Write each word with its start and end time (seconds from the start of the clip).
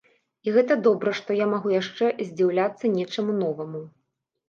І 0.45 0.53
гэта 0.55 0.77
добра, 0.87 1.13
што 1.19 1.37
я 1.43 1.47
магу 1.53 1.69
яшчэ 1.81 2.11
здзіўляцца 2.27 2.95
нечаму 2.99 3.41
новаму. 3.47 3.89